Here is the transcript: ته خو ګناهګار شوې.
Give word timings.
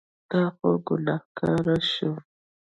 ته 0.29 0.39
خو 0.55 0.69
ګناهګار 0.87 1.65
شوې. 1.93 2.19